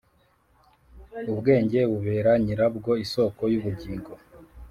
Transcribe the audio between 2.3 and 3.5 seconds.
nyirabwo isōko